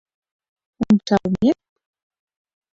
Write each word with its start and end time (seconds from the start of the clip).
Ончалмек 0.85 1.59